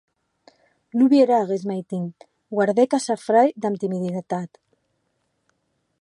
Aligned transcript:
Non 1.01 1.11
vierà 1.13 1.35
aguest 1.41 1.67
maitin, 1.71 2.07
guardèc 2.55 2.97
a 2.99 3.03
sa 3.07 3.19
frair 3.27 3.55
damb 3.67 3.77
timiditat. 3.85 4.51